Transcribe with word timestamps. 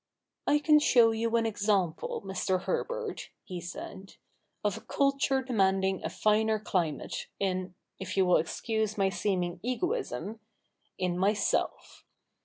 'I 0.47 0.57
can 0.57 0.79
show 0.79 1.11
you 1.11 1.35
an 1.35 1.45
example, 1.45 2.23
Mr. 2.25 2.63
Herbert,' 2.63 3.29
he 3.43 3.61
said,' 3.61 4.15
of 4.63 4.87
culture 4.87 5.43
demanding 5.43 6.03
a 6.03 6.09
finer 6.09 6.57
climate, 6.57 7.27
in— 7.39 7.75
if 8.01 8.17
you 8.17 8.25
will 8.25 8.37
excuse 8.37 8.97
my 8.97 9.09
seeming 9.09 9.59
egoism— 9.61 10.39
in 10.97 11.19
myself. 11.19 12.03